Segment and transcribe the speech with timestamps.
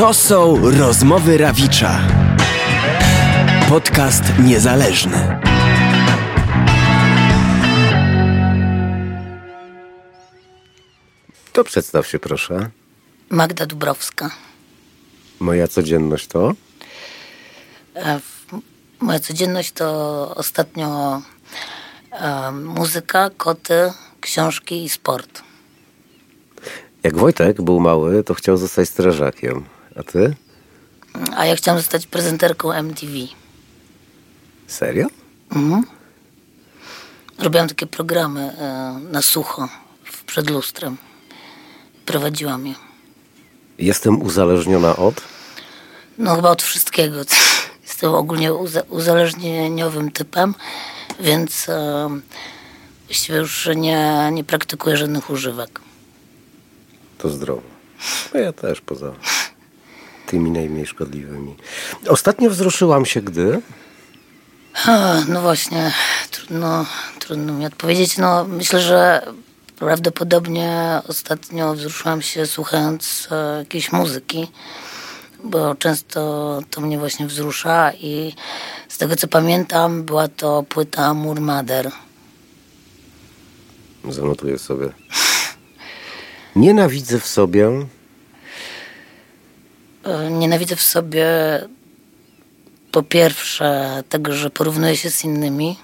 [0.00, 2.00] To są rozmowy Rawicza.
[3.68, 5.40] Podcast niezależny.
[11.52, 12.70] To przedstaw się proszę.
[13.30, 14.30] Magda Dubrowska.
[15.40, 16.52] Moja codzienność to?
[17.96, 18.20] E,
[19.00, 19.86] Moja codzienność to
[20.36, 21.22] ostatnio
[22.12, 25.42] e, muzyka, koty, książki i sport.
[27.02, 29.64] Jak Wojtek był mały, to chciał zostać strażakiem.
[29.96, 30.34] A ty?
[31.36, 33.12] A ja chciałam zostać prezenterką MTV.
[34.66, 35.06] Serio?
[37.38, 39.68] Robiłam takie programy e, na sucho
[40.26, 40.96] przed lustrem.
[42.06, 42.74] Prowadziłam je.
[43.78, 45.20] Jestem uzależniona od?
[46.18, 47.16] No chyba od wszystkiego.
[47.86, 50.54] Jestem ogólnie uza- uzależnieniowym typem,
[51.20, 52.08] więc e,
[53.06, 55.80] właściwie już nie, nie praktykuję żadnych używek.
[57.18, 57.62] To zdrowo.
[58.34, 59.12] No ja też poza
[60.30, 61.56] tymi najmniej szkodliwymi.
[62.08, 63.60] Ostatnio wzruszyłam się, gdy...
[65.28, 65.92] No właśnie,
[66.30, 66.86] trudno,
[67.18, 68.18] trudno mi odpowiedzieć.
[68.18, 69.26] No, myślę, że
[69.78, 74.48] prawdopodobnie ostatnio wzruszyłam się słuchając e, jakiejś muzyki,
[75.44, 78.34] bo często to mnie właśnie wzrusza i
[78.88, 81.90] z tego co pamiętam była to płyta Murmader.
[84.08, 84.88] Zanotuję sobie.
[86.56, 87.70] Nienawidzę w sobie...
[90.04, 91.26] E, Nienawidzę w sobie
[92.92, 95.78] po pierwsze tego, że porównuję się z innymi,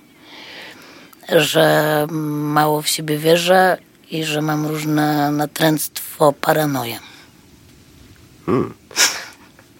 [1.28, 3.78] że mało w siebie wierzę
[4.10, 6.98] i że mam różne natręctwo, paranoję.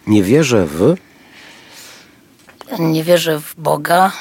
[0.07, 0.97] Nie wierzę w...
[2.79, 4.13] Nie wierzę w Boga,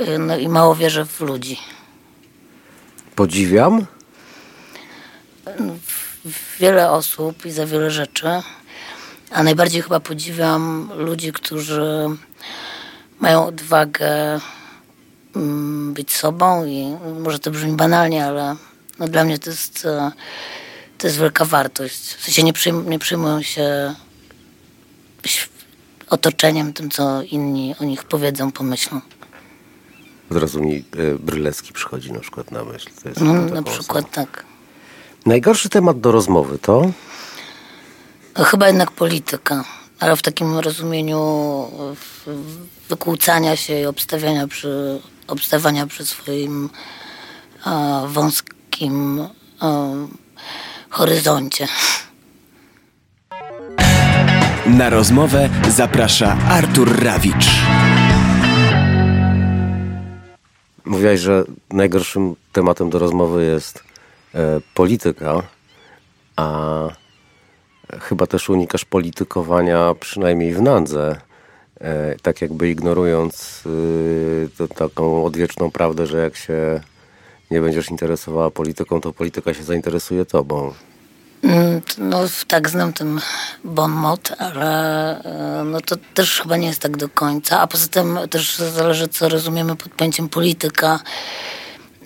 [0.00, 1.58] y, no i mało wierzę w ludzi.
[3.14, 3.86] Podziwiam?
[6.60, 8.28] Wiele osób i za wiele rzeczy,
[9.30, 12.08] a najbardziej chyba podziwiam ludzi, którzy
[13.20, 14.40] mają odwagę
[15.36, 18.56] mm, być sobą i może to brzmi banalnie, ale
[18.98, 20.12] no dla mnie to jest, e,
[20.98, 22.14] to jest wielka wartość.
[22.14, 23.94] W sensie nie, przyjm- nie przyjmują się
[26.10, 29.00] otoczeniem, tym co inni o nich powiedzą, pomyślą.
[30.30, 32.90] Od razu mi e, Brylecki przychodzi na przykład na myśl.
[33.20, 33.64] No, na osobą.
[33.64, 34.44] przykład tak.
[35.26, 36.90] Najgorszy temat do rozmowy to...
[38.38, 39.64] No, Chyba jednak polityka,
[40.00, 41.20] ale w takim rozumieniu
[42.88, 46.70] wykłócania się i obstawiania przy, obstawania przy swoim
[47.66, 49.20] e, wąskim
[49.62, 50.06] e,
[50.90, 51.68] horyzoncie.
[54.66, 57.46] Na rozmowę zaprasza Artur Rawicz.
[60.84, 63.84] Mówiłaś, że najgorszym tematem do rozmowy jest
[64.34, 65.42] e, polityka,
[66.36, 66.99] a
[68.00, 71.16] chyba też unikasz politykowania przynajmniej w nandze,
[71.80, 73.64] e, tak jakby ignorując
[74.58, 76.80] to, taką odwieczną prawdę, że jak się
[77.50, 80.72] nie będziesz interesowała polityką, to polityka się zainteresuje tobą.
[81.42, 83.20] Mm, No tak, znam ten
[83.64, 87.60] bon mot, ale e, no to też chyba nie jest tak do końca.
[87.60, 91.00] A poza tym też zależy, co rozumiemy pod pojęciem polityka.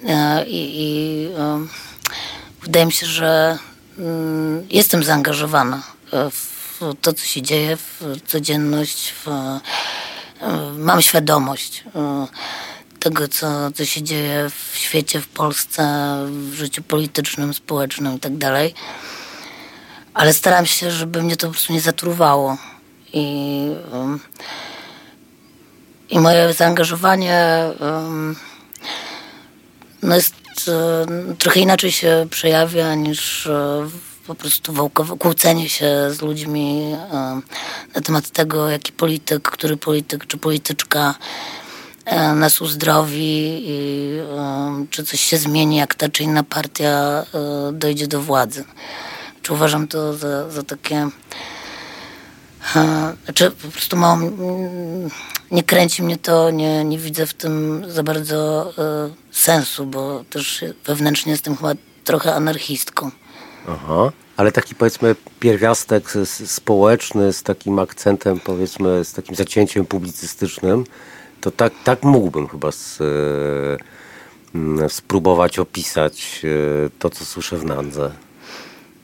[0.08, 1.66] E, I, i e,
[2.62, 3.58] wydaje mi się, że
[4.70, 5.82] jestem zaangażowana
[6.12, 9.60] e, w to, co się dzieje, w codzienność, w, e,
[10.78, 11.84] mam świadomość
[13.00, 18.32] tego, co, co się dzieje w świecie, w Polsce, w życiu politycznym, społecznym i tak
[20.14, 22.56] ale staram się, żeby mnie to po prostu nie zatruwało.
[23.12, 23.68] I,
[26.08, 27.64] i moje zaangażowanie
[30.02, 30.34] no jest,
[31.38, 33.88] trochę inaczej się przejawia niż e,
[34.26, 37.40] po prostu kłócenie się z ludźmi e,
[37.94, 41.14] na temat tego, jaki polityk, który polityk czy polityczka
[42.04, 44.10] e, nas uzdrowi i
[44.90, 47.24] czy coś się zmieni, jak ta czy inna partia
[47.72, 48.64] dojdzie do władzy.
[49.42, 51.08] Czy uważam to za, za takie.
[52.76, 55.10] E, Znaczy po prostu mało, mm,
[55.50, 60.64] nie kręci mnie to, nie, nie widzę w tym za bardzo e, sensu, bo też
[60.84, 61.72] wewnętrznie jestem chyba
[62.04, 63.10] trochę anarchistką.
[63.68, 64.12] Aha.
[64.36, 66.12] Ale taki powiedzmy pierwiastek
[66.46, 70.84] społeczny z takim akcentem powiedzmy z takim zacięciem publicystycznym,
[71.40, 77.64] to tak, tak mógłbym chyba s, e, mm, spróbować opisać e, to, co słyszę w
[77.64, 78.10] Nandze.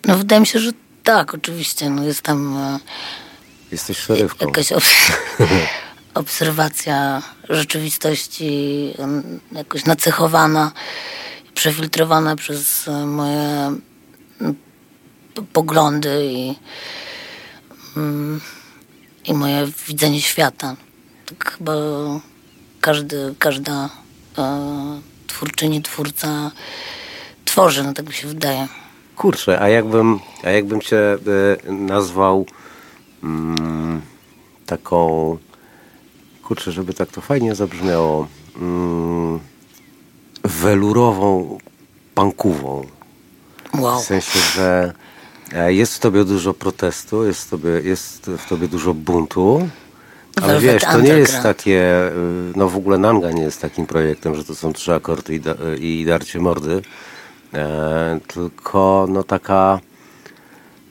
[0.05, 0.71] No wydaje mi się, że
[1.05, 1.91] tak, oczywiście.
[1.91, 2.79] No jest tam e,
[3.73, 4.47] Jesteś szerywką.
[4.47, 5.13] jakaś obs-
[6.15, 8.95] obserwacja rzeczywistości
[9.53, 10.73] jakoś nacechowana,
[11.55, 13.77] przefiltrowana przez e, moje
[15.53, 16.55] poglądy i
[17.97, 18.41] mm,
[19.25, 20.77] i moje widzenie świata.
[21.27, 21.73] Tak chyba
[22.81, 23.89] każdy, każda
[24.39, 26.51] e, twórczyni, twórca
[27.45, 28.69] tworzy, no tak mi się wydaje.
[29.17, 32.47] Kurczę, a jakbym, a jakbym cię e, nazwał
[33.23, 34.01] mm,
[34.67, 35.37] taką,
[36.45, 38.27] kurczę, żeby tak to fajnie zabrzmiało,
[38.57, 39.39] mm,
[40.45, 41.59] welurową
[42.15, 42.87] pankową.
[43.79, 44.01] Wow.
[44.01, 44.95] W sensie, że
[45.53, 49.69] e, jest w tobie dużo protestu, jest w tobie, jest w tobie dużo buntu.
[50.37, 53.87] Ale Velvet wiesz, to nie jest takie, y, no w ogóle Nanga nie jest takim
[53.87, 56.83] projektem, że to są trzy akordy i, da, i darcie mordy.
[57.55, 59.81] E, tylko no taka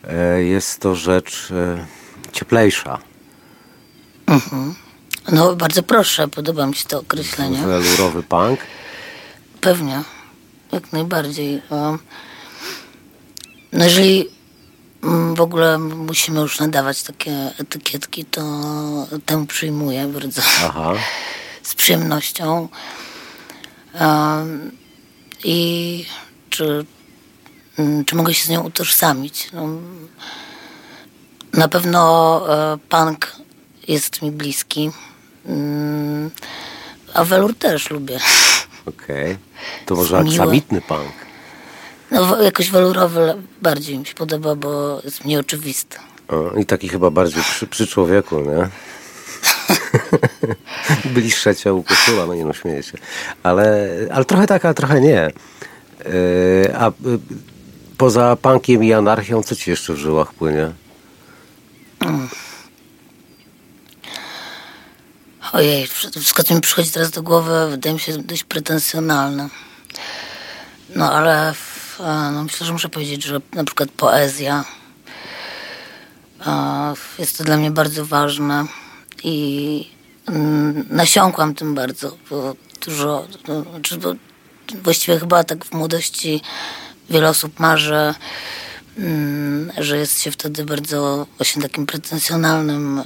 [0.08, 1.86] e, jest to rzecz e,
[2.30, 3.00] cieplejsza.
[5.32, 7.58] No bardzo proszę, podoba mi się to określenie.
[7.58, 8.60] Welurowy punk.
[9.62, 10.04] Pewnie,
[10.72, 11.62] jak najbardziej.
[13.72, 14.30] No jeżeli
[15.04, 18.42] mm, w ogóle musimy już nadawać takie etykietki, to
[19.26, 20.94] tę przyjmuję bardzo Aha.
[21.64, 22.68] z przyjemnością.
[25.44, 26.06] I
[26.50, 26.86] czy,
[27.78, 29.50] mm, czy mogę się z nią utożsamić?
[29.54, 29.68] No,
[31.54, 32.42] na pewno
[32.74, 33.36] e, punk
[33.88, 34.92] jest mi bliski,
[35.46, 36.32] mm,
[37.14, 38.20] a welur też lubię.
[38.86, 39.38] Okej.
[39.86, 41.12] To może aksamitny punk.
[42.12, 45.98] No jakoś walurowy le- bardziej mi się podoba, bo jest mniej oczywisty.
[46.28, 48.70] O, I taki chyba bardziej przy, przy człowieku, nie?
[51.14, 52.98] Bliższa ciału koszula, no nie no, śmieję się.
[53.44, 55.32] Ale, ale trochę tak, a trochę nie.
[56.06, 56.92] Yy, a y,
[57.98, 60.72] poza punkiem i anarchią, co ci jeszcze w żyłach płynie?
[65.54, 69.50] Ojej, wszystko co mi przychodzi teraz do głowy wydaje mi się dość pretensjonalne.
[70.96, 71.54] No ale
[72.34, 74.66] no, myślę, że muszę powiedzieć, że na przykład poezja
[77.20, 78.66] jest to dla mnie bardzo ważne
[79.24, 79.88] i
[80.28, 82.18] mm, nasiąkłam tym bardzo,
[82.86, 84.00] dużo, no, znaczy,
[84.84, 86.42] właściwie chyba tak w młodości
[87.10, 88.14] wiele osób marzy,
[88.98, 93.04] mm, że jest się wtedy bardzo właśnie takim pretensjonalnym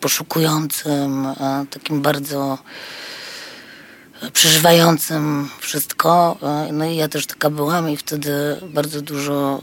[0.00, 2.58] poszukującym, e, takim bardzo
[4.32, 6.38] przeżywającym wszystko.
[6.42, 8.30] E, No i ja też taka byłam i wtedy
[8.62, 9.62] bardzo dużo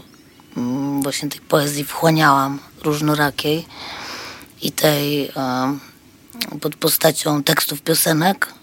[0.57, 3.66] mm, właśnie tej poezji wchłaniałam, różnorakiej
[4.62, 5.78] i tej e,
[6.62, 8.54] pod postacią tekstów piosenek,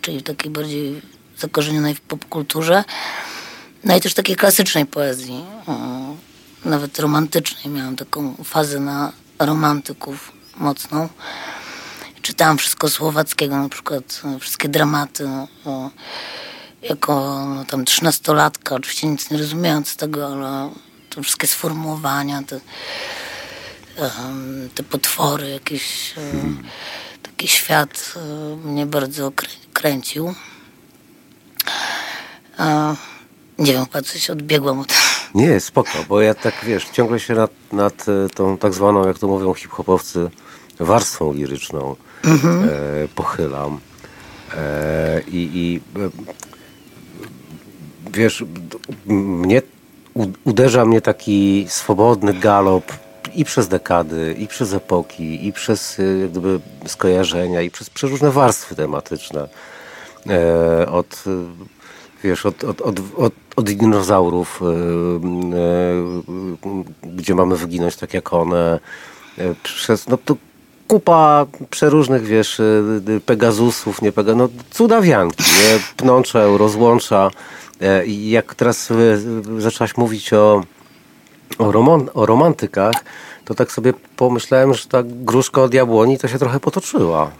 [0.00, 1.02] czyli takiej bardziej
[1.38, 2.84] zakorzenionej w popkulturze,
[3.84, 5.44] no i też takiej klasycznej poezji,
[6.64, 7.74] nawet romantycznej.
[7.74, 11.08] Miałam taką fazę na romantyków mocną.
[12.22, 15.28] Czytałam wszystko słowackiego, na przykład e, wszystkie dramaty.
[15.64, 15.90] O,
[16.82, 20.70] jako no, tam trzynastolatka, oczywiście nic nie rozumiejąc tego, ale
[21.10, 22.60] te wszystkie sformułowania, te,
[23.96, 26.20] em, te potwory, jakiś e,
[27.22, 30.34] taki świat e, mnie bardzo krę- kręcił.
[32.58, 32.96] E,
[33.58, 34.92] nie wiem, chyba coś odbiegłam od...
[35.34, 39.18] Nie, spoko, bo ja tak, wiesz, ciągle się nad, nad e, tą tak zwaną, jak
[39.18, 40.30] to mówią hip-hopowcy,
[40.80, 43.80] warstwą liryczną e, pochylam.
[44.56, 46.10] E, I i e,
[48.12, 48.44] wiesz,
[49.06, 49.62] mnie,
[50.44, 52.92] uderza mnie taki swobodny galop
[53.34, 58.30] i przez dekady, i przez epoki, i przez e, jak gdyby skojarzenia, i przez przeróżne
[58.30, 59.48] warstwy tematyczne.
[60.26, 61.24] E, od,
[62.24, 64.66] wiesz, od, od, od, od, od dinozaurów, e,
[67.06, 68.80] e, gdzie mamy wyginąć tak jak one,
[69.38, 70.36] e, przez, no to
[70.88, 72.60] kupa przeróżnych, wiesz,
[73.26, 75.80] Pegazusów, nie Pega, no cudawianki, nie?
[75.96, 77.30] Pnącze, rozłącza.
[78.06, 78.88] I jak teraz
[79.58, 80.62] zaczęłaś mówić o,
[81.58, 82.94] o, roman, o romantykach,
[83.44, 87.30] to tak sobie pomyślałem, że ta gruszka od jabłoni to się trochę potoczyła.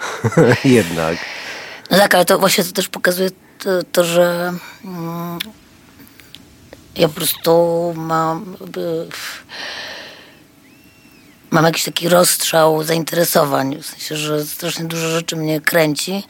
[0.64, 1.16] Jednak.
[1.90, 3.30] No tak, ale to właśnie to też pokazuje
[3.64, 4.52] to, to że
[4.84, 5.38] mm,
[6.96, 8.56] ja po prostu mam
[11.50, 16.22] mam jakiś taki rozstrzał zainteresowań, w sensie, że strasznie dużo rzeczy mnie kręci.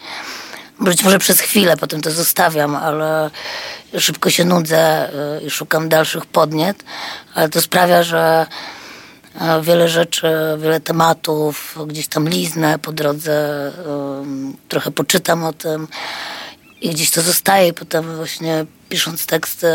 [0.80, 3.30] Być może przez chwilę, potem to zostawiam, ale
[3.98, 6.84] szybko się nudzę y, i szukam dalszych podniet,
[7.34, 8.46] ale to sprawia, że
[9.40, 13.72] e, wiele rzeczy, wiele tematów, gdzieś tam liznę po drodze,
[14.68, 15.88] trochę poczytam o tym
[16.84, 19.66] i gdzieś to zostaje potem właśnie pisząc teksty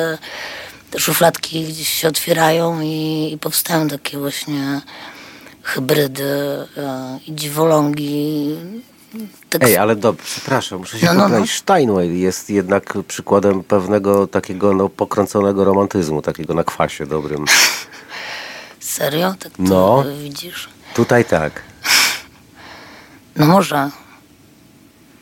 [0.91, 4.81] te szufladki gdzieś się otwierają i, i powstają takie właśnie
[5.63, 6.23] hybrydy
[6.77, 8.55] e, i dziwolągi.
[9.49, 11.47] Tak Ej, ale dobrze, przepraszam, muszę się No, no, no.
[11.47, 17.45] Steinway jest jednak przykładem pewnego takiego no, pokręconego romantyzmu, takiego na kwasie dobrym.
[18.79, 19.35] Serio?
[19.39, 20.03] Tak to No.
[20.23, 20.69] widzisz?
[20.93, 21.61] Tutaj tak.
[23.35, 23.89] No może.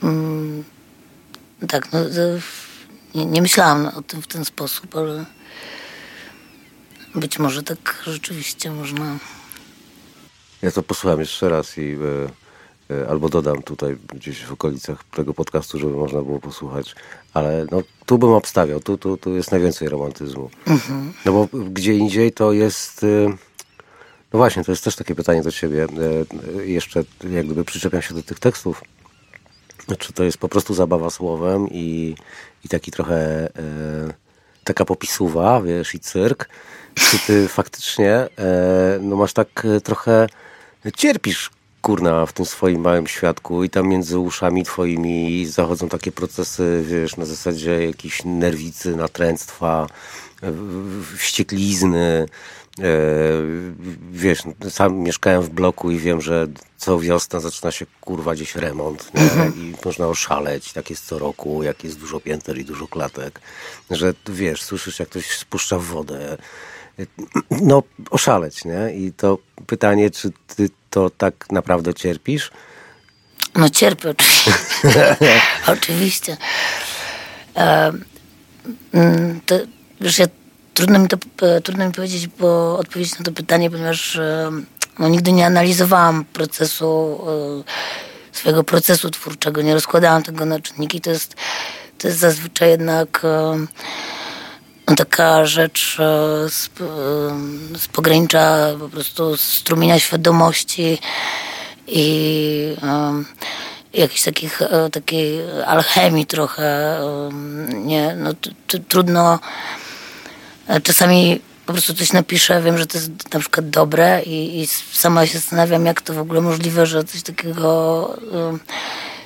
[0.03, 0.63] Mm,
[1.69, 1.99] tak, no,
[3.15, 5.25] nie, nie myślałam o tym w ten sposób, ale
[7.15, 9.17] być może tak rzeczywiście można.
[10.61, 11.97] Ja to posłucham jeszcze raz i
[12.89, 16.95] e, e, albo dodam tutaj gdzieś w okolicach tego podcastu, żeby można było posłuchać.
[17.33, 20.49] Ale no, tu bym obstawiał, tu, tu, tu jest najwięcej romantyzmu.
[21.25, 23.03] No bo gdzie indziej to jest...
[23.03, 23.07] e,
[24.33, 25.87] No właśnie, to jest też takie pytanie do ciebie.
[26.59, 28.81] E, Jeszcze jak gdyby przyczepiam się do tych tekstów.
[29.95, 32.15] Czy to jest po prostu zabawa słowem i,
[32.65, 33.49] i taki trochę e,
[34.63, 36.49] taka popisuwa, wiesz, i cyrk?
[36.95, 38.29] Czy ty faktycznie e,
[39.01, 40.27] no masz tak e, trochę
[40.95, 41.49] cierpisz
[41.81, 47.17] kurna w tym swoim małym świadku i tam między uszami twoimi zachodzą takie procesy, wiesz,
[47.17, 49.87] na zasadzie jakiejś nerwicy, natręctwa,
[51.17, 52.25] wścieklizny.
[52.79, 52.83] E,
[54.11, 59.11] wiesz, sam mieszkałem w bloku i wiem, że co wiosna zaczyna się kurwa gdzieś remont
[59.13, 59.61] nie?
[59.61, 60.73] i można oszaleć.
[60.73, 63.41] Tak jest co roku, jak jest dużo pięter i dużo klatek.
[63.91, 66.37] Że wiesz, słyszysz jak ktoś spuszcza wodę.
[67.51, 68.93] No, oszaleć, nie?
[68.95, 72.51] I to pytanie, czy ty to tak naprawdę cierpisz?
[73.55, 74.53] No cierpię oczywiście.
[75.77, 76.37] oczywiście.
[77.55, 77.91] E,
[78.93, 79.55] mm, to,
[80.01, 80.27] wiesz, ja,
[80.77, 84.51] trudno, mi to, e, trudno mi powiedzieć, bo odpowiedzieć na to pytanie, ponieważ e,
[84.99, 91.01] no, nigdy nie analizowałam procesu, e, swojego procesu twórczego, nie rozkładałam tego na czynniki.
[91.01, 91.35] To jest,
[91.97, 93.21] to jest zazwyczaj jednak
[94.87, 95.95] no, taka rzecz
[96.47, 96.69] z,
[97.77, 100.97] z pogranicza po prostu strumienia świadomości
[101.87, 102.75] i
[103.93, 106.99] jakiejś takich, takiej alchemii trochę.
[107.73, 109.39] nie, no, t, t, trudno.
[110.67, 114.67] E, Czasami po prostu coś napiszę, wiem, że to jest na przykład dobre i, i
[114.91, 118.59] sama się zastanawiam, jak to w ogóle możliwe, że coś takiego em,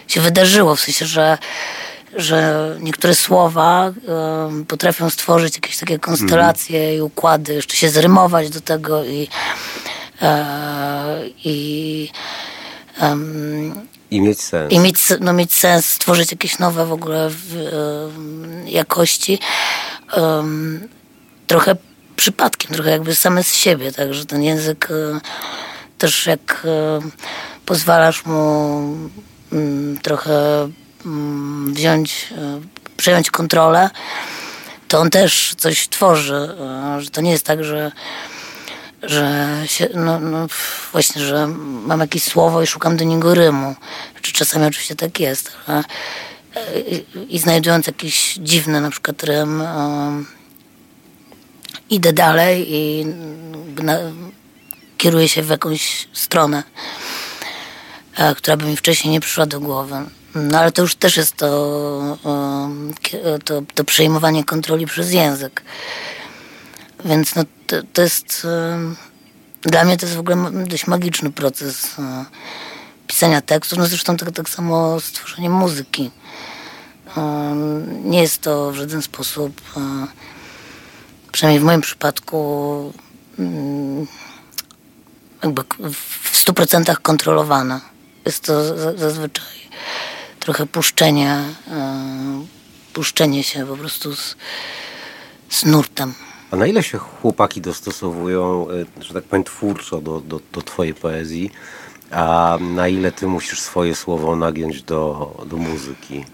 [0.07, 0.75] się wydarzyło.
[0.75, 1.37] W sensie, że,
[2.15, 3.85] że niektóre słowa
[4.47, 9.27] em, potrafią stworzyć jakieś takie konstelacje i układy, jeszcze się zrymować do tego i,
[10.21, 12.09] e, i
[12.99, 14.73] em, I mieć sens.
[14.73, 19.39] i mieć, no, mieć sens, stworzyć jakieś nowe w ogóle w, em, jakości.
[21.51, 21.75] Trochę
[22.15, 25.19] przypadkiem, trochę jakby same z siebie, także ten język e,
[25.97, 26.99] też jak e,
[27.65, 28.79] pozwalasz mu
[29.51, 30.69] mm, trochę
[31.05, 32.61] mm, wziąć, e,
[32.97, 33.89] przejąć kontrolę,
[34.87, 36.49] to on też coś tworzy.
[36.99, 37.91] Że to nie jest tak, że
[39.03, 40.47] że się, no, no
[40.91, 41.47] właśnie, że
[41.85, 43.75] mam jakieś słowo i szukam do niego rymu.
[44.21, 45.83] Czy czasami oczywiście tak jest, ale
[46.87, 47.05] i,
[47.35, 49.63] i znajdując jakiś dziwny na przykład rym,
[51.91, 53.05] idę dalej i
[53.83, 53.97] na,
[54.97, 56.63] kieruję się w jakąś stronę,
[58.17, 59.95] e, która by mi wcześniej nie przyszła do głowy.
[60.35, 65.63] No ale to już też jest to, em, kie- to, to przejmowanie kontroli przez język.
[67.05, 68.47] Więc no, to, to jest.
[69.61, 72.25] Dla mnie to jest w ogóle dość magiczny proces e,
[73.07, 73.77] pisania tekstów.
[73.79, 76.11] No zresztą tak, tak samo stworzenie muzyki.
[78.03, 80.07] Nie jest to w żaden sposób, e,
[81.31, 82.93] przynajmniej w moim przypadku,
[83.39, 84.07] mm,
[85.43, 87.81] jakby w stu procentach kontrolowane.
[88.25, 89.45] Jest to za- zazwyczaj
[90.39, 92.45] trochę puszczenie, e,
[92.93, 94.35] puszczenie się po prostu z,
[95.49, 96.13] z nurtem.
[96.51, 98.67] A na ile się chłopaki dostosowują,
[98.99, 101.51] e, że tak powiem, twórczo do, do, do twojej poezji,
[102.11, 106.25] a na ile ty musisz swoje słowo nagiąć do, do muzyki?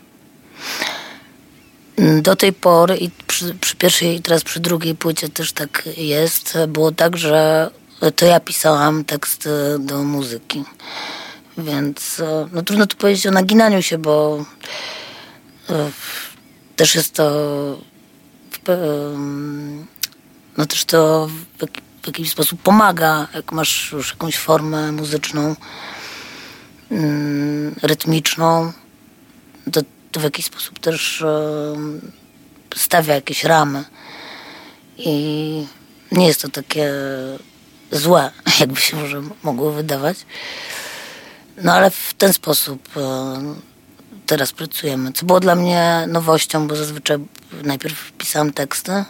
[2.22, 6.58] Do tej pory i przy, przy pierwszej i teraz przy drugiej płycie też tak jest.
[6.68, 7.70] Było tak, że
[8.16, 9.50] to ja pisałam teksty
[9.80, 10.63] do muzyki.
[11.58, 14.46] Więc e, no, trudno tu powiedzieć o naginaniu się, bo
[16.75, 17.77] też jest to
[20.58, 21.30] no też to
[22.04, 25.56] w jakiś sposób pomaga, jak masz już jakąś formę muzyczną,
[26.92, 28.72] mm, rytmiczną,
[29.72, 31.24] to, to w jakiś sposób też
[32.76, 33.84] stawia jakieś ramy.
[34.98, 35.68] I
[36.12, 36.92] nie jest to takie
[37.92, 40.18] złe, jakby się może mogło wydawać.
[41.64, 42.90] No ale w ten sposób
[44.26, 45.14] teraz pracujemy.
[45.14, 47.18] Co było dla mnie nowością, bo zazwyczaj
[47.64, 49.04] najpierw pisałam teksty,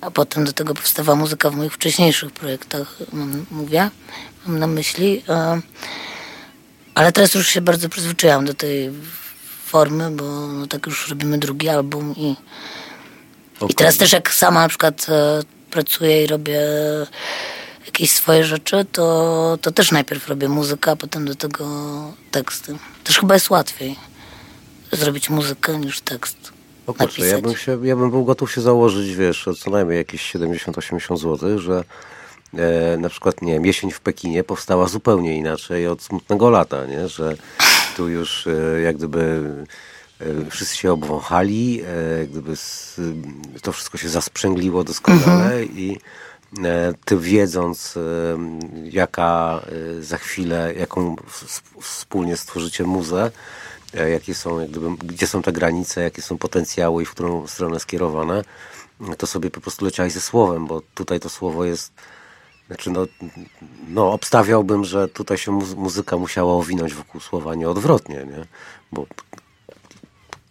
[0.00, 2.98] a potem do tego powstawała muzyka w moich wcześniejszych projektach,
[3.50, 3.90] mówię,
[4.46, 5.22] mam na myśli.
[6.94, 8.90] Ale teraz już się bardzo przyzwyczaiłam do tej
[9.70, 12.36] formy, bo no, tak już robimy drugi album i,
[13.68, 16.60] i teraz też jak sama na przykład e, pracuję i robię
[17.86, 21.66] jakieś swoje rzeczy, to, to też najpierw robię muzykę, a potem do tego
[22.30, 22.76] teksty.
[23.04, 23.96] Też chyba jest łatwiej
[24.92, 26.52] zrobić muzykę niż tekst.
[26.86, 30.34] O kurczę, ja bym, się, ja bym był gotów się założyć, wiesz, co najmniej jakieś
[30.34, 31.84] 70-80 zł, że
[32.54, 37.08] e, na przykład, nie wiem, jesień w Pekinie powstała zupełnie inaczej od smutnego lata, nie?
[37.08, 37.36] Że
[38.00, 39.44] tu już e, jak gdyby
[40.20, 43.00] e, wszyscy się obwąchali, e, gdyby s,
[43.62, 45.68] to wszystko się zasprzęgliło doskonale mhm.
[45.76, 45.98] i
[47.04, 47.98] ty wiedząc,
[48.84, 49.60] jaka
[50.00, 51.16] za chwilę, jaką
[51.80, 53.30] wspólnie stworzycie muzę,
[54.12, 57.80] jakie są, jak gdyby, gdzie są te granice, jakie są potencjały i w którą stronę
[57.80, 58.44] skierowane,
[59.18, 61.92] to sobie po prostu leciałeś ze słowem, bo tutaj to słowo jest
[62.70, 63.06] znaczy no,
[63.88, 68.44] no obstawiałbym, że tutaj się muzyka musiała owinąć wokół słowa, nie odwrotnie, nie?
[68.92, 69.06] Bo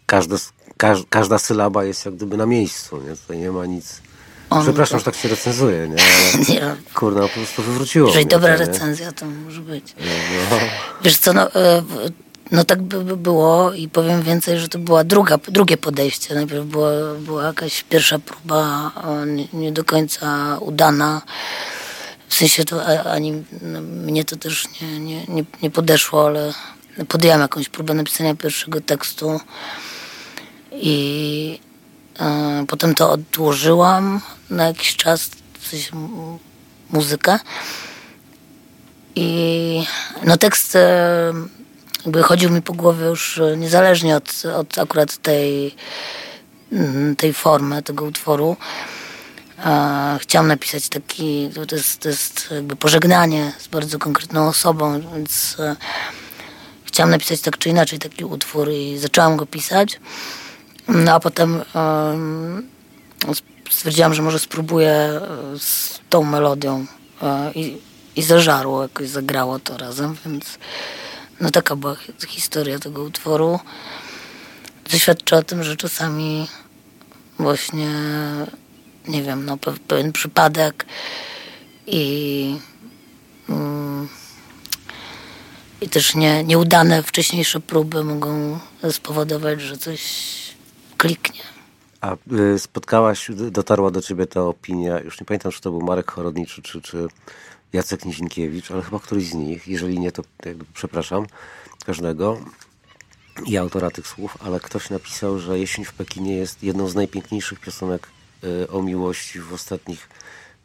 [0.05, 0.35] każda,
[0.77, 3.15] każ, każda sylaba jest jak gdyby na miejscu, nie?
[3.15, 4.01] Tutaj nie ma nic...
[4.49, 4.99] On Przepraszam, to...
[4.99, 5.95] że tak się recenzuje, nie?
[6.61, 6.75] Ale.
[6.95, 9.95] Kurna, po prostu wywróciło Jeżeli mnie, dobra recenzja, to może być.
[9.99, 10.05] No,
[10.51, 10.57] no.
[11.03, 11.83] Wiesz co, no, e,
[12.51, 16.35] no tak by było i powiem więcej, że to była druga, drugie podejście.
[16.35, 18.91] Najpierw była, była jakaś pierwsza próba,
[19.25, 21.21] nie, nie do końca udana.
[22.29, 26.53] W sensie to ani no, mnie to też nie, nie, nie, nie podeszło, ale
[27.07, 29.39] podjęłam jakąś próbę napisania pierwszego tekstu
[30.71, 31.59] i
[32.19, 36.09] e, potem to odłożyłam na jakiś czas, w sensie
[36.89, 37.39] muzykę.
[39.15, 39.83] I
[40.23, 41.33] no tekst e,
[42.05, 45.75] jakby chodził mi po głowie już niezależnie od, od akurat tej,
[47.17, 48.57] tej formy, tego utworu.
[50.19, 55.75] Chciałam napisać taki, to jest, to jest jakby pożegnanie z bardzo konkretną osobą, więc e,
[56.85, 59.99] chciałam napisać tak czy inaczej taki utwór i zaczęłam go pisać.
[60.87, 61.61] No a potem
[63.69, 65.19] stwierdziłam, że może spróbuję e,
[65.59, 66.85] z tą melodią
[67.21, 67.81] e, i,
[68.15, 70.57] i zażarło, jakoś zagrało to razem, więc
[71.41, 71.95] no taka była
[72.27, 73.59] historia tego utworu.
[75.25, 76.47] To o tym, że czasami
[77.39, 77.89] właśnie
[79.09, 80.85] nie wiem, no, pewien przypadek
[81.87, 82.55] i,
[83.49, 84.07] mm,
[85.81, 88.59] i też nie, nieudane wcześniejsze próby mogą
[88.91, 90.01] spowodować, że coś
[90.97, 91.41] kliknie.
[92.01, 92.15] A
[92.55, 96.61] y, spotkałaś, dotarła do ciebie ta opinia, już nie pamiętam, czy to był Marek Chorodniczy,
[96.61, 97.07] czy, czy
[97.73, 100.23] Jacek Nizinkiewicz, ale chyba któryś z nich, jeżeli nie, to
[100.73, 101.25] przepraszam
[101.85, 102.39] każdego
[103.45, 107.59] i autora tych słów, ale ktoś napisał, że Jesień w Pekinie jest jedną z najpiękniejszych
[107.59, 108.07] piosenek
[108.71, 110.09] o miłości w ostatnich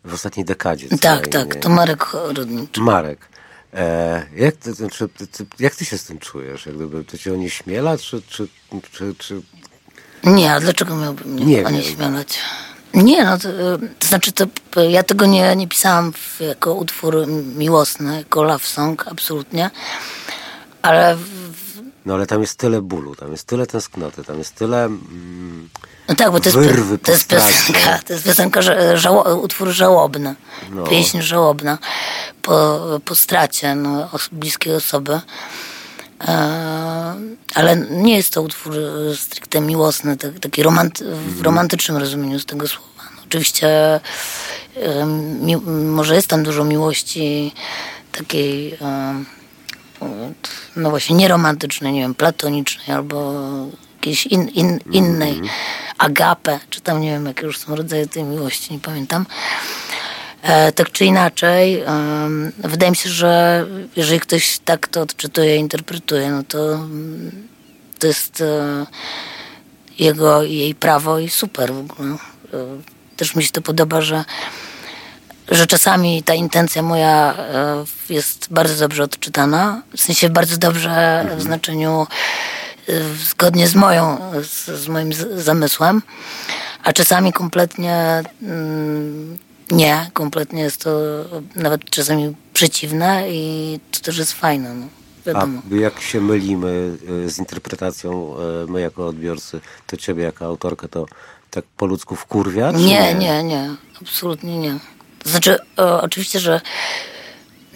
[0.05, 0.89] w ostatniej dekadzie.
[0.89, 2.79] Tak, tak, to Marek Rodnicz.
[2.79, 3.29] Marek.
[3.75, 6.67] E, jak, ty, czy, ty, jak ty się z tym czujesz?
[6.67, 8.49] Jak gdyby to cię onieśmiela, czy, czy,
[8.93, 9.43] czy, czy...
[10.25, 12.39] Nie, a dlaczego miałbym mnie nie onieśmielać?
[12.95, 13.49] Nie, no to,
[13.99, 14.47] to, znaczy to,
[14.81, 19.71] ja tego nie, nie pisałam w, jako utwór miłosny, jako love song, absolutnie,
[20.83, 21.17] ale...
[21.17, 21.43] W,
[22.07, 24.85] no ale tam jest tyle bólu, tam jest tyle tęsknoty, tam jest tyle...
[24.85, 25.69] Mm,
[26.09, 28.61] no tak, bo to jest, to jest piosenka, to jest piosenka
[28.95, 30.35] żało, utwór żałobny,
[30.71, 30.85] no.
[30.85, 31.79] pieśń żałobna
[32.43, 35.21] po, po stracie no, bliskiej osoby.
[36.21, 37.14] E,
[37.55, 38.75] ale nie jest to utwór
[39.17, 41.43] stricte miłosny, tak, taki romanty, w mhm.
[41.43, 43.03] romantycznym rozumieniu z tego słowa.
[43.17, 44.01] No, oczywiście
[44.77, 45.07] e,
[45.67, 47.55] może jest tam dużo miłości
[48.12, 49.14] takiej e,
[50.77, 53.33] no właśnie nieromantycznej, nie wiem, platonicznej albo
[53.95, 55.51] jakiejś in, in, innej, mm -hmm.
[55.99, 59.27] agapę, czy tam nie wiem, jakie już są rodzaje tej miłości, nie pamiętam.
[60.43, 61.88] E, tak czy inaczej, e,
[62.59, 66.79] wydaje mi się, że jeżeli ktoś tak to odczytuje, interpretuje, no to
[67.99, 68.87] to jest e,
[69.99, 72.09] jego i jej prawo i super w ogóle.
[72.09, 72.17] E,
[73.17, 74.25] też mi się to podoba, że
[75.48, 81.38] że czasami ta intencja moja e, jest bardzo dobrze odczytana, w sensie bardzo dobrze mhm.
[81.38, 82.07] w znaczeniu
[83.30, 86.02] zgodnie z moją, z, z moim zamysłem,
[86.83, 89.38] a czasami kompletnie mm,
[89.70, 91.00] nie, kompletnie jest to
[91.57, 94.74] nawet czasami przeciwne i to też jest fajne.
[94.74, 94.87] No.
[95.26, 95.62] Wiadomo.
[95.72, 98.35] A jak się mylimy y, z interpretacją,
[98.68, 101.07] my jako odbiorcy, to ciebie jako autorkę, to
[101.50, 102.70] tak po ludzku wkurwia?
[102.70, 104.78] Nie, nie, nie, nie, absolutnie nie.
[105.25, 106.61] Znaczy, o, oczywiście, że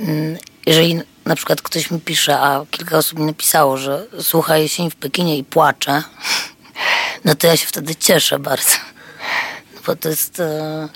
[0.00, 4.90] mm, jeżeli na przykład ktoś mi pisze, a kilka osób mi napisało, że słucha jesień
[4.90, 6.02] w Pekinie i płacze,
[7.24, 8.76] no to ja się wtedy cieszę bardzo.
[9.86, 10.88] Bo to jest e,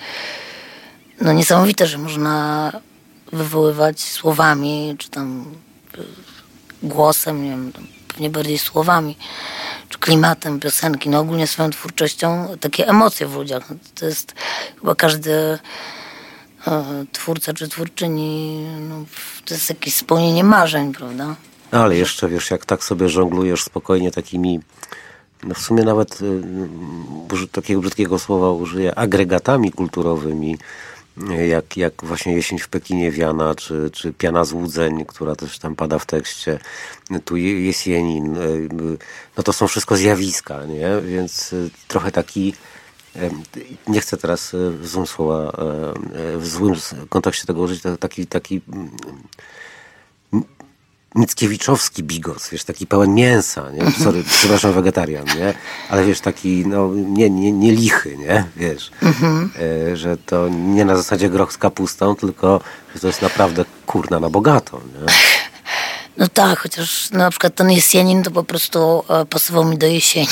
[1.21, 2.73] no niesamowite, że można
[3.33, 5.55] wywoływać słowami, czy tam
[5.95, 5.99] e,
[6.83, 7.73] głosem, nie wiem,
[8.09, 9.17] pewnie bardziej słowami,
[9.89, 13.71] czy klimatem piosenki, no ogólnie swoją twórczością takie emocje w ludziach.
[13.71, 14.35] No to jest
[14.81, 15.59] chyba każdy e,
[17.13, 19.05] twórca czy twórczyni, no,
[19.45, 21.37] to jest jakieś spełnienie marzeń, prawda?
[21.71, 24.61] Ale jeszcze wiesz, jak tak sobie żonglujesz spokojnie takimi,
[25.43, 30.59] no w sumie nawet y, takiego brzydkiego słowa użyję, agregatami kulturowymi,
[31.49, 35.99] jak, jak właśnie Jesień w Pekinie Wiana, czy, czy Piana Złudzeń, która też tam pada
[35.99, 36.59] w tekście.
[37.25, 38.37] Tu jest Jenin.
[38.37, 38.69] Y,
[39.37, 40.89] no to są wszystko zjawiska, nie?
[41.03, 42.55] Więc y, trochę taki
[43.89, 45.53] nie chcę teraz w złym słowa,
[46.37, 46.75] w złym
[47.09, 48.61] kontekście tego użyć, taki, taki
[51.15, 53.91] Mickiewiczowski bigos, wiesz, taki pełen mięsa, nie?
[53.91, 55.55] Sorry, przepraszam, wegetarian, nie?
[55.91, 58.45] Ale wiesz, taki, no, nie, nie, nie lichy, nie?
[58.57, 59.51] Wiesz, mhm.
[59.91, 62.61] e, że to nie na zasadzie groch z kapustą, tylko
[62.95, 65.13] że to jest naprawdę kurna na bogato, nie?
[66.17, 69.87] No tak, chociaż no, na przykład ten Jesienin to po prostu e, pasował mi do
[69.87, 70.29] jesieni.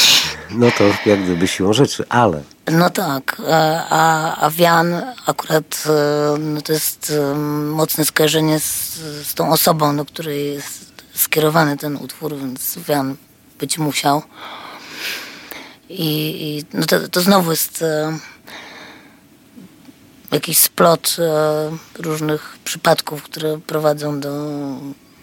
[0.50, 2.42] No to jak gdyby siłą rzeczy, ale...
[2.70, 8.94] No tak, e, a, a Wian akurat e, no to jest e, mocne skojarzenie z,
[9.26, 13.16] z tą osobą, do której jest skierowany ten utwór, więc Wian
[13.58, 14.22] być musiał.
[15.88, 16.02] I,
[16.42, 17.84] i no to, to znowu jest
[20.32, 21.16] jakiś splot
[21.98, 24.32] różnych przypadków, które prowadzą do,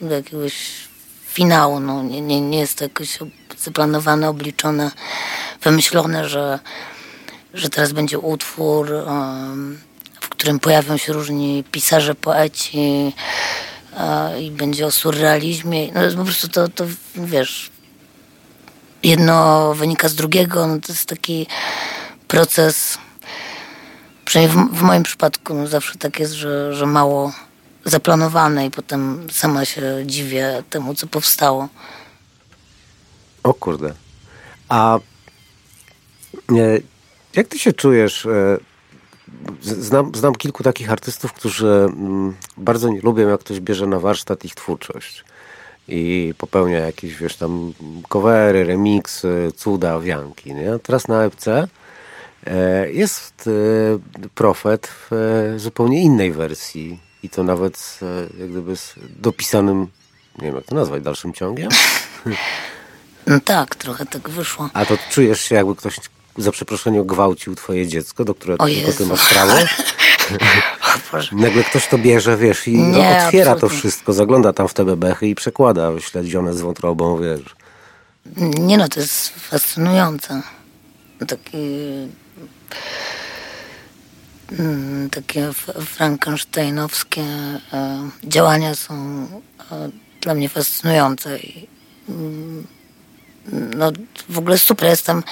[0.02, 0.54] do jakiegoś
[1.28, 1.80] finału.
[1.80, 3.20] No, nie, nie, nie jest to jakoś
[3.58, 4.92] zaplanowane, obliczone,
[5.62, 6.60] wymyślone, że
[7.54, 8.88] że teraz będzie utwór,
[10.22, 13.14] w którym pojawią się różni pisarze, poeci
[14.42, 15.92] i będzie o surrealizmie.
[15.92, 17.72] No po prostu to, to wiesz,
[19.04, 20.68] jedno wynika z drugiego.
[20.68, 21.48] No to jest taki
[22.28, 22.98] proces,
[24.26, 27.34] przynajmniej w, w moim przypadku no zawsze tak jest, że, że mało
[27.86, 31.70] zaplanowane i potem sama się dziwię temu, co powstało.
[33.44, 33.94] O kurde.
[34.70, 35.00] A
[36.50, 36.80] nie,
[37.38, 38.26] jak ty się czujesz?
[38.26, 38.58] E,
[39.62, 44.45] znam, znam kilku takich artystów, którzy mm, bardzo nie lubią, jak ktoś bierze na warsztat
[44.45, 45.23] ich twórczość
[45.88, 47.73] i popełnia jakieś, wiesz, tam
[48.10, 50.80] covery, remiksy, cuda, wianki, nie?
[50.84, 58.00] Teraz na EPC e, jest e, Profet w zupełnie innej wersji i to nawet
[58.39, 59.88] jak gdyby z dopisanym,
[60.38, 61.69] nie wiem jak to nazwać, dalszym ciągiem.
[63.45, 64.69] Tak, trochę tak wyszło.
[64.73, 66.00] A to czujesz się jakby ktoś
[66.38, 69.54] za przeproszeniem gwałcił twoje dziecko, do którego tylko ty masz prawo.
[71.32, 73.60] Nagle ktoś to bierze, wiesz, i nie, otwiera absolutnie.
[73.60, 77.56] to wszystko, zagląda tam w te bebechy i przekłada śledzione z wątrobą, wiesz.
[78.60, 80.41] Nie no, to jest fascynujące.
[81.28, 81.58] Taki...
[84.60, 85.54] Mm, takie
[85.86, 87.21] frankensteinowskie
[87.73, 89.28] e, działania są
[89.71, 89.89] e,
[90.21, 91.39] dla mnie fascynujące.
[92.10, 92.67] Mm,
[93.76, 93.91] no,
[94.30, 95.23] w ogóle super jestem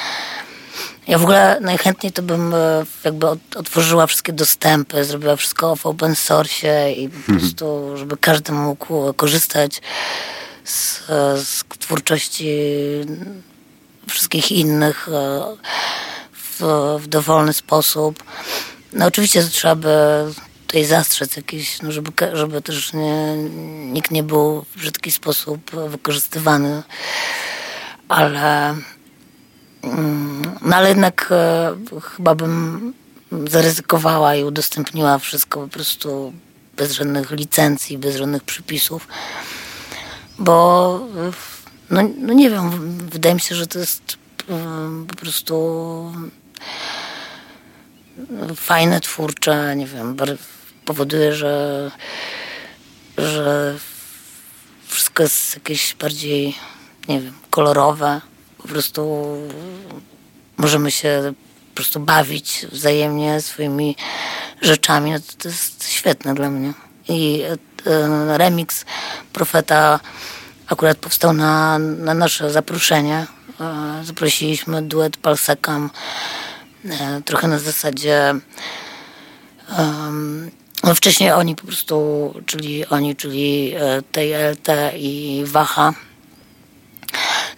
[1.07, 6.15] ja w ogóle najchętniej to bym e, jakby otworzyła wszystkie dostępy, zrobiła wszystko w open
[6.15, 7.39] source i po mhm.
[7.39, 9.81] prostu, żeby każdy mógł korzystać
[10.63, 11.03] z,
[11.45, 12.49] z twórczości
[14.09, 15.43] wszystkich innych e,
[16.33, 16.61] w,
[16.99, 18.23] w dowolny sposób.
[18.93, 19.89] No oczywiście trzeba by
[20.67, 23.35] tutaj zastrzec jakieś, no żeby, żeby też nie,
[23.91, 26.83] nikt nie był w brzydki sposób wykorzystywany,
[28.07, 28.75] ale
[30.61, 32.93] no ale jednak e, chyba bym
[33.47, 36.33] zaryzykowała i udostępniła wszystko po prostu
[36.77, 39.07] bez żadnych licencji, bez żadnych przypisów,
[40.39, 40.99] bo
[41.89, 44.17] no, no nie wiem, wydaje mi się, że to jest
[44.49, 46.13] e, po prostu
[48.55, 50.17] fajne, twórcze, nie wiem,
[50.85, 51.91] powoduje, że,
[53.17, 53.75] że
[54.87, 56.55] wszystko jest jakieś bardziej,
[57.07, 58.21] nie wiem, kolorowe
[58.65, 59.25] po prostu
[60.58, 61.34] możemy się
[61.69, 63.95] po prostu bawić wzajemnie swoimi
[64.62, 65.12] rzeczami.
[65.12, 66.73] No to, to jest świetne dla mnie.
[67.10, 67.41] I
[67.86, 68.86] e, remix
[69.34, 69.99] Profeta
[70.67, 73.28] akurat powstał na, na nasze zaproszenie.
[73.62, 75.89] E, zaprosiliśmy duet Palsekam
[76.86, 78.36] e, trochę na zasadzie
[80.84, 83.73] no wcześniej oni po prostu, czyli oni, czyli
[84.12, 85.93] TLT i Waha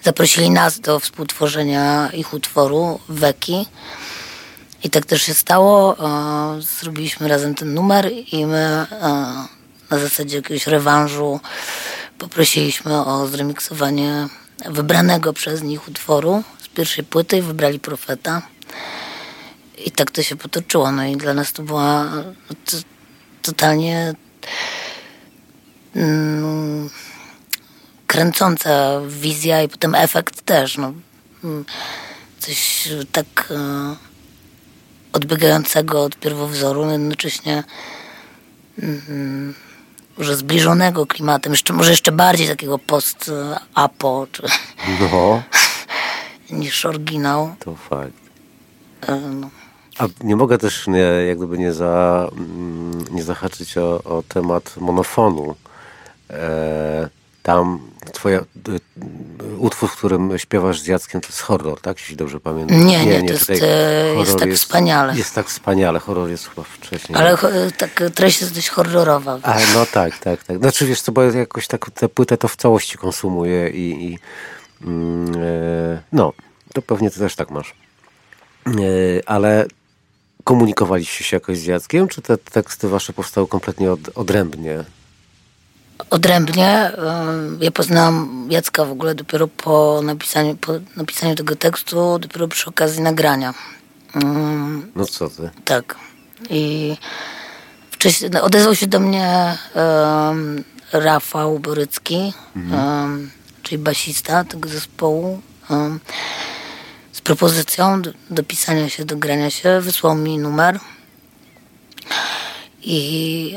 [0.07, 3.65] zaprosili nas do współtworzenia ich utworu Weki.
[4.83, 5.97] I tak też się stało.
[5.99, 8.87] E, zrobiliśmy razem ten numer i my e,
[9.89, 11.39] na zasadzie jakiegoś rewanżu
[12.17, 14.27] poprosiliśmy o zremiksowanie
[14.65, 18.41] wybranego przez nich utworu z pierwszej płyty i wybrali Profeta.
[19.85, 20.91] I tak to się potoczyło.
[20.91, 22.05] No i dla nas to była
[22.65, 22.77] to,
[23.41, 24.13] totalnie
[25.95, 26.89] mm,
[28.07, 30.77] kręcąca wizja i potem efekt też.
[30.77, 30.93] No.
[31.43, 31.65] Mm,
[32.39, 33.95] coś tak e,
[35.13, 37.63] odbiegającego od pierwowzoru, no jednocześnie
[40.17, 44.43] może zbliżonego klimatem, jeszcze, może jeszcze bardziej takiego post-apo czy,
[45.11, 45.43] No,
[46.59, 47.55] niż oryginał.
[47.59, 48.13] to fakt.
[49.07, 49.49] E, No.
[49.99, 54.77] A nie mogę też nie, jak gdyby nie, za, mm, nie zahaczyć o, o temat
[54.77, 55.55] monofonu.
[56.29, 57.09] E,
[57.47, 57.79] tam
[58.13, 61.97] twoja, y, utwór, w którym śpiewasz z Jackiem, to jest horror, tak?
[61.99, 62.85] Jeśli dobrze pamiętam.
[62.85, 65.17] Nie, nie, to jest, e, jest tak wspaniale.
[65.17, 67.17] Jest tak wspaniale, horror jest chyba wcześniej.
[67.17, 69.39] Ale cho- tak, treść jest dość horrorowa.
[69.43, 70.57] A, no tak, tak, tak.
[70.57, 74.19] Znaczy wiesz co, bo ja jakoś tak tę płytę to w całości konsumuję i, i
[74.83, 76.33] e, no,
[76.73, 77.73] to pewnie ty też tak masz.
[78.67, 78.71] E,
[79.25, 79.65] ale
[80.43, 84.83] komunikowaliście się jakoś z Jackiem, czy te teksty wasze powstały kompletnie od, odrębnie?
[86.09, 86.91] Odrębnie.
[87.59, 93.01] Ja poznałam Jacka w ogóle dopiero po napisaniu, po napisaniu tego tekstu, dopiero przy okazji
[93.01, 93.53] nagrania.
[94.95, 95.49] No co ty?
[95.65, 95.95] Tak.
[96.49, 96.95] I
[97.91, 103.31] wcześniej no, odezwał się do mnie em, Rafał Borycki, em,
[103.63, 105.99] czyli basista tego zespołu, em,
[107.11, 109.81] z propozycją do, do pisania się, do grania się.
[109.81, 110.79] Wysłał mi numer.
[112.89, 113.53] I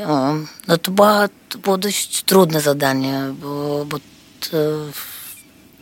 [0.67, 3.97] no to, była, to było dość trudne zadanie, bo, bo
[4.39, 4.57] to,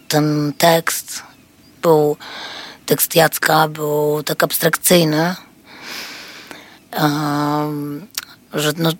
[0.07, 1.23] ten tekst
[1.81, 2.17] był,
[2.85, 5.35] tekst Jacka był tak abstrakcyjny,
[8.53, 8.91] że no,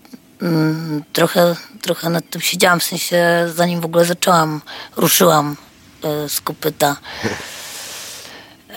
[0.42, 4.62] mm, trochę, trochę nad tym siedziałam, w sensie zanim w ogóle zaczęłam,
[4.96, 5.56] ruszyłam
[6.04, 6.96] e, z kopyta.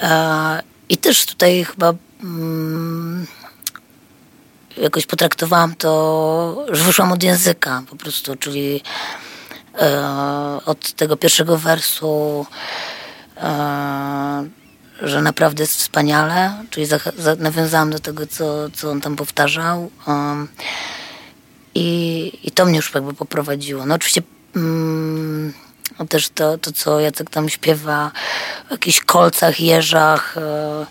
[0.03, 3.27] E, I też tutaj chyba mm,
[4.77, 8.83] jakoś potraktowałam to, że wyszłam od języka po prostu, czyli
[9.79, 12.47] e, od tego pierwszego wersu,
[13.37, 14.45] e,
[15.03, 19.91] że naprawdę jest wspaniale, czyli za, za, nawiązałam do tego, co, co on tam powtarzał.
[20.09, 20.49] em,
[21.75, 23.87] i, I to mnie już jakby poprowadziło.
[23.87, 24.23] No oczywiście
[24.57, 25.53] mm,
[25.99, 28.11] no też to, to, co Jacek tam śpiewa
[28.71, 30.87] o jakichś kolcach, jeżach, e,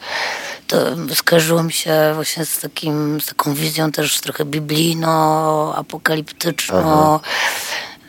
[0.71, 7.21] to skojarzyło mi się właśnie z, takim, z taką wizją też trochę biblijno, apokaliptyczno,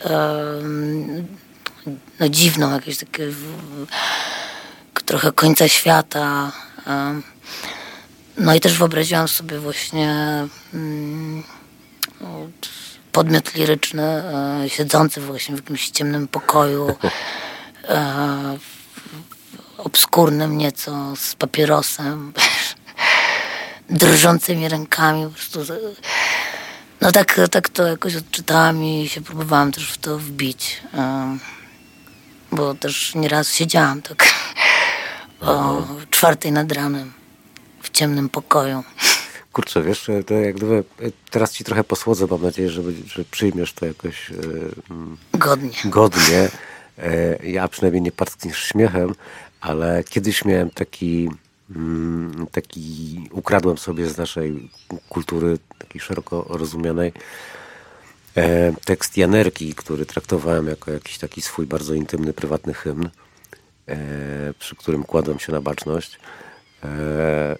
[0.00, 1.26] em,
[2.20, 3.28] no dziwną, jakieś takie
[5.06, 6.52] trochę końca świata.
[6.86, 7.22] em.
[8.38, 10.14] No i też wyobraziłam sobie właśnie
[12.20, 12.48] no,
[13.12, 16.96] podmiot liryczny e, siedzący właśnie w jakimś ciemnym pokoju,
[17.88, 18.58] e,
[19.84, 22.32] obskurnym nieco, z papierosem,
[23.90, 25.24] drżącymi rękami.
[25.26, 25.74] Po prostu.
[27.00, 30.82] No tak, tak to jakoś odczytałam i się próbowałam też w to wbić.
[32.52, 34.24] Bo też nieraz siedziałam tak
[35.40, 37.12] o czwartej nad ranem
[37.82, 38.84] w ciemnym pokoju.
[39.52, 43.72] Kurczę, wiesz, to jak gdyby, e, teraz ci trochę posłodzę, mam nadzieję, że, że przyjmiesz
[43.72, 44.30] to jakoś
[44.90, 45.70] mm, Godnie.
[45.84, 46.48] godnie.
[46.98, 49.14] E, Ja przynajmniej nie parskniesz śmiechem,
[49.62, 51.30] ale kiedyś miałem taki,
[51.70, 54.70] mm, taki ukradłem sobie z naszej
[55.08, 57.12] kultury, takiej szeroko rozumianej,
[58.36, 63.08] e, tekst Janerki, który traktowałem jako jakiś taki swój bardzo intymny, prywatny hymn,
[63.88, 63.98] e,
[64.58, 66.18] przy którym kładłem się na baczność.
[66.84, 67.56] E,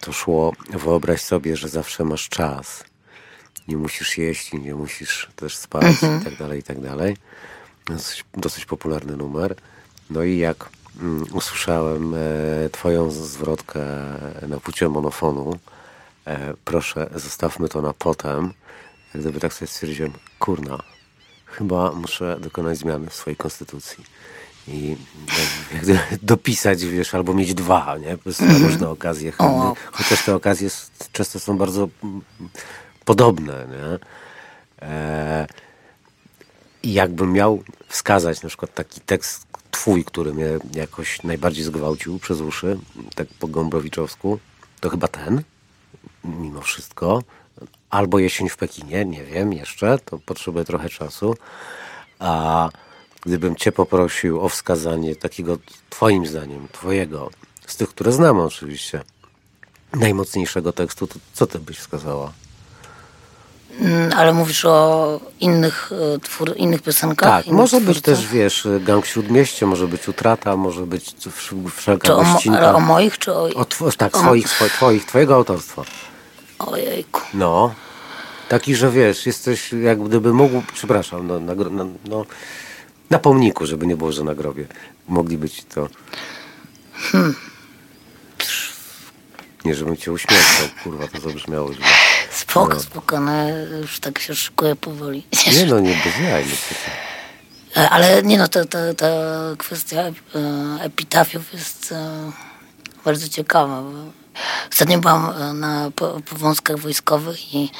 [0.00, 2.84] To szło, wyobraź sobie, że zawsze masz czas.
[3.68, 7.16] Nie musisz jeść, nie musisz też spać i tak dalej, i tak dalej.
[7.86, 9.54] Dosyć, dosyć popularny numer.
[10.10, 10.68] No i jak
[11.32, 12.18] usłyszałem e,
[12.72, 13.80] twoją zwrotkę
[14.48, 15.58] na płcie monofonu,
[16.26, 18.52] e, proszę, zostawmy to na potem,
[19.14, 20.78] jak gdyby tak sobie stwierdziłem, kurna,
[21.46, 24.04] chyba muszę dokonać zmiany w swojej konstytucji.
[24.68, 24.96] I
[25.72, 28.16] e, jak gdyby dopisać, wiesz, albo mieć dwa, nie?
[28.16, 29.32] Po prostu na różne okazje.
[29.92, 30.68] Chociaż te okazje
[31.12, 32.22] często są bardzo mm,
[33.04, 33.98] podobne, nie?
[36.82, 42.40] I jakbym miał wskazać na przykład taki tekst twój, który mnie jakoś najbardziej zgwałcił przez
[42.40, 42.78] uszy,
[43.14, 44.38] tak po gąbrowiczowsku,
[44.80, 45.42] to chyba ten,
[46.24, 47.22] mimo wszystko.
[47.90, 51.34] Albo Jesień w Pekinie, nie wiem jeszcze, to potrzebuję trochę czasu.
[52.18, 52.68] A
[53.20, 55.58] gdybym cię poprosił o wskazanie takiego,
[55.90, 57.30] twoim zdaniem, twojego,
[57.66, 59.02] z tych, które znam oczywiście,
[59.92, 62.32] najmocniejszego tekstu, to co ty byś wskazała?
[63.80, 67.28] Mm, Ale mówisz o innych, e, twór, innych piosenkach?
[67.30, 68.14] Tak, innych może być twórcach?
[68.24, 72.58] też, wiesz, gang śródmieście, może być utrata, może być wsz- wszelka o, mo- gościnka.
[72.58, 73.42] ale o moich, czy o...
[73.44, 75.82] O tw- tak, swoich, swo- twoich, twojego autorstwa.
[76.58, 77.20] Ojejku.
[77.34, 77.74] No.
[78.48, 82.24] Taki, że wiesz, jesteś jak gdyby mógł, przepraszam, no, na, na, no,
[83.10, 84.66] na pomniku, żeby nie było, że na grobie.
[85.08, 85.88] Mogli być to...
[89.64, 91.84] Nie, żebym cię uśmieszał, kurwa, to zabrzmiało źle.
[92.54, 93.48] Spoko, spoko, no
[93.80, 95.26] już tak się szykuję powoli.
[95.52, 96.44] Nie no, nie bez jaj.
[97.90, 99.06] Ale nie no, ta, ta, ta
[99.58, 100.12] kwestia e,
[100.80, 102.32] epitafiów jest e,
[103.04, 103.82] bardzo ciekawa.
[104.72, 107.70] Ostatnio byłam e, na po- powązkach wojskowych i,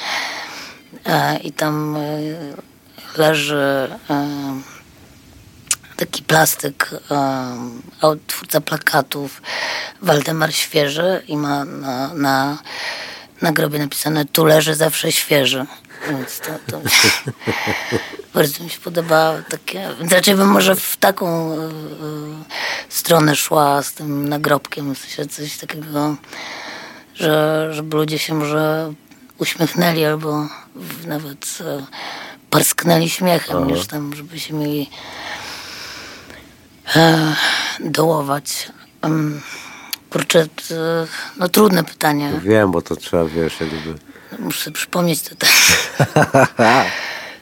[1.43, 1.97] i tam
[3.17, 3.89] leży
[5.95, 6.89] taki plastyk,
[8.27, 9.41] twórca plakatów
[10.01, 12.57] Waldemar Świeży i ma na, na,
[13.41, 15.65] na grobie napisane tu leży zawsze świeży.
[16.09, 16.81] Więc to, to
[18.33, 21.57] bardzo mi się podoba takie, raczej bym może w taką e,
[22.89, 26.15] stronę szła z tym nagrobkiem, w sensie coś takiego,
[27.15, 28.93] że, żeby ludzie się może
[29.37, 30.47] uśmiechnęli albo
[31.07, 31.85] nawet e,
[32.49, 34.89] parsknęli śmiechem, niż tam, żeby się mieli
[36.95, 37.35] e,
[37.79, 38.71] dołować.
[39.03, 39.41] Um,
[40.15, 40.75] kurczę, to,
[41.37, 42.31] no trudne pytanie.
[42.43, 43.99] Wiem, bo to trzeba, wiesz, jak gdyby...
[44.39, 45.47] Muszę przypomnieć te, te,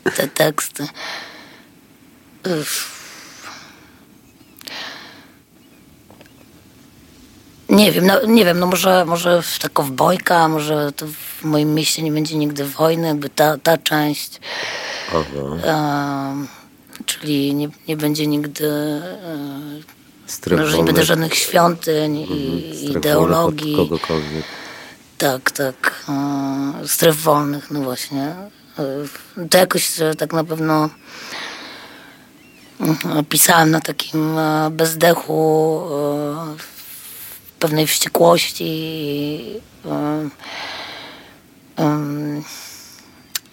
[0.16, 0.88] te teksty.
[2.60, 2.94] Uff.
[7.70, 11.74] Nie wiem, no, nie wiem, no może, może w ta kowbojka, może to w moim
[11.74, 14.40] mieście nie będzie nigdy wojny, jakby ta, ta część.
[15.64, 16.48] Em,
[17.06, 20.03] czyli nie, nie będzie nigdy, e,
[20.34, 23.76] Stref no, że nie będzie żadnych świątyń i stref ideologii.
[23.76, 24.44] kogokolwiek.
[25.18, 26.06] Tak, tak.
[26.86, 28.36] Stref wolnych, no właśnie.
[29.50, 30.90] To jakoś tak na pewno
[32.80, 32.98] mm,
[33.30, 36.56] pisałem na takim e, bezdechu, e,
[37.60, 38.66] pewnej wściekłości.
[38.68, 40.30] i, e,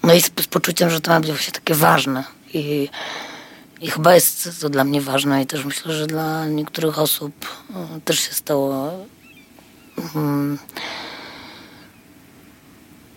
[0.02, 2.24] No i z, z poczuciem, że to ma być właśnie takie ważne.
[2.54, 2.88] I,
[3.80, 7.32] I chyba jest to dla mnie ważne i też myślę, że dla niektórych osób
[7.74, 8.92] e, też się stało
[10.14, 10.58] mm,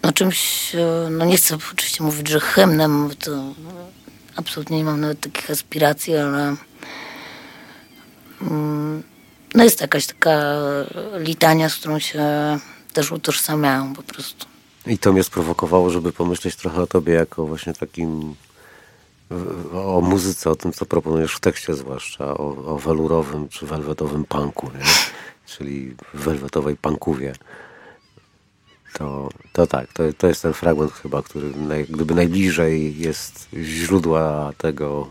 [0.04, 3.32] no czymś, e, no nie chcę oczywiście mówić, że hymnem, bo to
[4.36, 6.56] absolutnie nie mam nawet takich aspiracji, ale
[8.42, 9.04] mm,
[9.56, 10.56] no jest jakaś taka
[11.20, 12.24] litania, z którą się
[12.94, 14.46] też utożsamiałem po prostu.
[14.88, 18.36] I to mnie sprowokowało, żeby pomyśleć trochę o tobie jako właśnie takim
[19.74, 24.72] o muzyce, o tym, co proponujesz w tekście zwłaszcza, o, o welurowym czy welwetowym punku,
[24.78, 24.86] nie?
[25.46, 27.34] czyli welwetowej punkowie.
[28.94, 34.54] To, to tak, to, to jest ten fragment chyba, który naj, gdyby najbliżej jest źródła
[34.58, 35.08] tego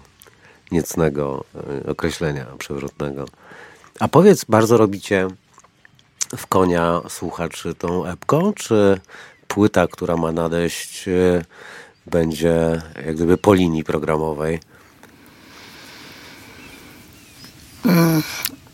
[0.72, 1.44] niecnego
[1.84, 3.24] y, określenia przewrotnego.
[4.00, 5.28] A powiedz, bardzo robicie
[6.36, 9.00] w konia słuchaczy tą epką, czy
[9.48, 11.44] płyta, która ma nadejść, y,
[12.06, 14.60] będzie jak gdyby po linii programowej?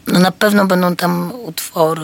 [0.07, 2.01] No na pewno będą tam utwory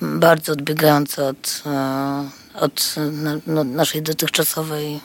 [0.00, 2.94] bardzo odbiegające od, e, od
[3.46, 5.00] no, naszej dotychczasowej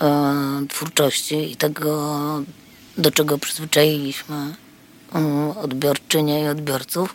[0.00, 2.22] e, twórczości i tego,
[2.98, 4.36] do czego przyzwyczailiśmy
[5.14, 7.14] mm, odbiorczynie i odbiorców.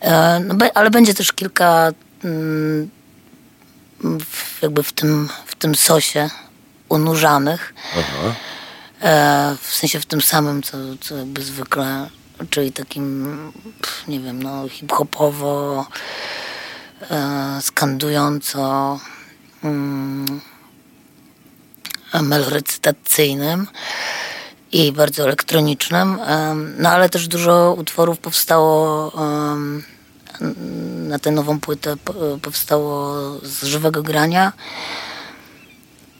[0.00, 1.92] E, No, ale będzie też kilka
[2.24, 2.90] mm,
[4.00, 6.30] w, jakby w tym, w tym sosie
[6.88, 7.74] unurzanych.
[9.02, 12.10] E, w sensie w tym samym, co, co jakby zwykle,
[12.50, 13.36] czyli takim,
[14.08, 15.86] nie wiem, no hip-hopowo,
[17.10, 19.00] e, skandująco,
[19.64, 20.40] mm,
[22.22, 23.66] melorecytacyjnym
[24.72, 26.18] i bardzo elektronicznym.
[26.26, 29.12] Em, No ale też dużo utworów powstało
[29.52, 29.84] em,
[31.08, 34.52] na tę nową płytę po- powstało z żywego grania,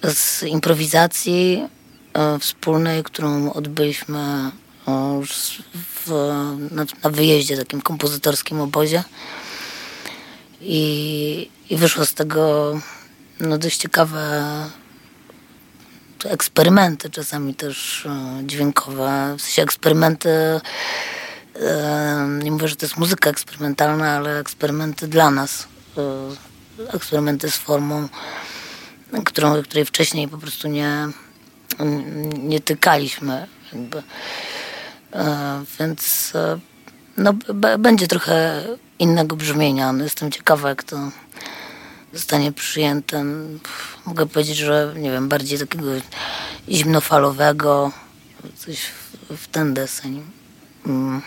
[0.03, 1.69] z improwizacji
[2.15, 4.51] e, wspólnej, którą odbyliśmy
[5.75, 6.11] w,
[6.71, 9.05] na, na wyjeździe, takim kompozytorskim obozie.
[10.61, 12.73] I, I wyszło z tego
[13.41, 14.45] no, dość ciekawe
[16.25, 18.09] eksperymenty, czasami też
[18.43, 20.31] dźwiękowe, w sensie eksperymenty,
[22.43, 28.09] nie mówię, że to jest muzyka eksperymentalna, ale eksperymenty dla nas, e, eksperymenty z formą,
[29.25, 31.09] którą, której wcześniej po prostu nie,
[32.39, 33.47] nie tykaliśmy.
[33.73, 34.03] Jakby.
[35.13, 36.59] E, Więc e,
[37.17, 37.33] no,
[37.79, 38.65] będzie trochę
[38.99, 39.93] innego brzmienia.
[39.93, 41.11] No, jestem ciekawa, jak to
[42.13, 43.25] zostanie przyjęte.
[44.07, 45.87] Mogę powiedzieć, że nie wiem, bardziej takiego
[46.69, 47.93] zimnofalowego,
[48.57, 50.23] coś w, w ten deseń.
[50.87, 51.23] Mm.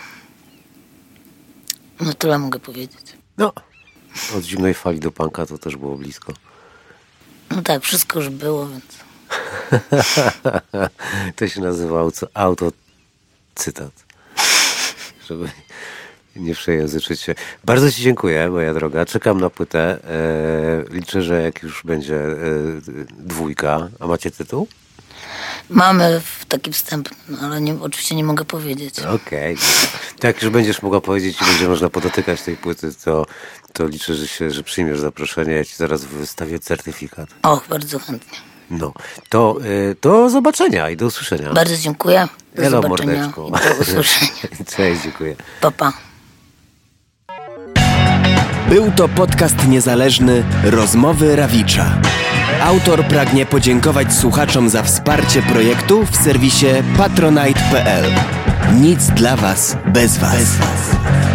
[2.00, 3.16] No tyle mogę powiedzieć.
[3.38, 3.52] No,
[4.36, 6.32] od zimnej fali do panka to też było blisko.
[7.50, 8.84] No tak, wszystko już było, więc
[11.36, 13.92] to się nazywa auto- autocytat.
[15.28, 15.50] Żeby,
[16.36, 17.34] nie przejęzyczyć się.
[17.64, 19.06] Bardzo Ci dziękuję, moja droga.
[19.06, 19.98] Czekam na płytę.
[20.04, 22.36] E, liczę, że jak już będzie e,
[23.18, 23.88] dwójka.
[24.00, 24.68] A macie tytuł?
[25.70, 28.98] Mamy taki wstęp, no, ale nie, oczywiście nie mogę powiedzieć.
[28.98, 29.54] Okej.
[29.54, 29.56] Okay.
[30.22, 33.26] jak już będziesz mogła powiedzieć i będzie można podotykać tej płyty, to,
[33.72, 35.52] to liczę, że, się, że przyjmiesz zaproszenie.
[35.52, 37.28] Ja Ci zaraz wystawię certyfikat.
[37.42, 38.38] Och, bardzo chętnie.
[38.70, 38.92] No,
[39.28, 41.52] to y, do zobaczenia i do usłyszenia.
[41.52, 42.28] Bardzo dziękuję.
[42.54, 43.48] Do Hello, zobaczenia mordeczku.
[43.48, 44.32] i do usłyszenia.
[44.76, 45.36] Cześć, dziękuję.
[45.60, 45.92] Pa, pa.
[48.68, 52.00] Był to podcast niezależny Rozmowy Rawicza.
[52.62, 58.04] Autor pragnie podziękować słuchaczom za wsparcie projektu w serwisie patronite.pl.
[58.80, 60.58] Nic dla Was bez Was.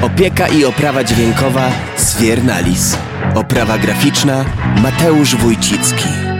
[0.02, 2.98] Opieka i oprawa dźwiękowa Sfiernalis.
[3.36, 4.46] Oprawa graficzna
[4.82, 6.35] Mateusz Wójcicki.